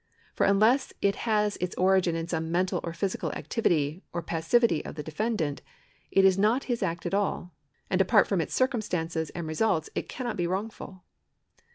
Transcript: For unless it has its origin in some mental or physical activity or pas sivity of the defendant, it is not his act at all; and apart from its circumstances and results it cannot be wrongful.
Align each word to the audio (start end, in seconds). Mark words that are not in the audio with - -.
For 0.33 0.47
unless 0.47 0.93
it 0.99 1.15
has 1.29 1.57
its 1.57 1.75
origin 1.75 2.15
in 2.15 2.27
some 2.27 2.51
mental 2.51 2.79
or 2.83 2.91
physical 2.91 3.31
activity 3.33 4.01
or 4.11 4.23
pas 4.23 4.49
sivity 4.51 4.83
of 4.83 4.95
the 4.95 5.03
defendant, 5.03 5.61
it 6.09 6.25
is 6.25 6.39
not 6.39 6.63
his 6.63 6.81
act 6.81 7.05
at 7.05 7.13
all; 7.13 7.53
and 7.87 8.01
apart 8.01 8.25
from 8.25 8.41
its 8.41 8.55
circumstances 8.55 9.29
and 9.35 9.45
results 9.47 9.91
it 9.93 10.09
cannot 10.09 10.37
be 10.37 10.47
wrongful. 10.47 11.03